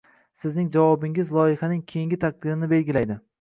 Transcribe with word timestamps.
Sizning 0.43 0.71
javobingiz 0.75 1.29
loyihaning 1.39 1.85
keyingi 1.93 2.19
taqdirini 2.25 2.71
belgilaydi. 2.73 3.21